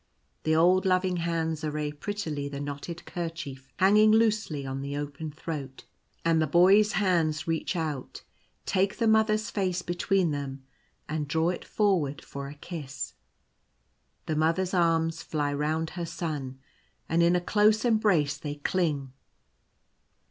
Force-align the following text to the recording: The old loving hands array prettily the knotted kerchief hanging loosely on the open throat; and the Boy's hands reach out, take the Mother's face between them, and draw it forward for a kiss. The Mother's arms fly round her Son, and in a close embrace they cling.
The 0.45 0.55
old 0.55 0.83
loving 0.87 1.17
hands 1.17 1.63
array 1.63 1.91
prettily 1.91 2.49
the 2.49 2.59
knotted 2.59 3.05
kerchief 3.05 3.69
hanging 3.77 4.09
loosely 4.09 4.65
on 4.65 4.81
the 4.81 4.97
open 4.97 5.29
throat; 5.31 5.85
and 6.25 6.41
the 6.41 6.47
Boy's 6.47 6.93
hands 6.93 7.45
reach 7.47 7.75
out, 7.75 8.23
take 8.65 8.97
the 8.97 9.07
Mother's 9.07 9.51
face 9.51 9.83
between 9.83 10.31
them, 10.31 10.63
and 11.07 11.27
draw 11.27 11.49
it 11.49 11.63
forward 11.63 12.25
for 12.25 12.47
a 12.47 12.55
kiss. 12.55 13.13
The 14.25 14.35
Mother's 14.35 14.73
arms 14.73 15.21
fly 15.21 15.53
round 15.53 15.91
her 15.91 16.07
Son, 16.07 16.57
and 17.07 17.21
in 17.21 17.35
a 17.35 17.39
close 17.39 17.85
embrace 17.85 18.39
they 18.39 18.55
cling. 18.55 19.13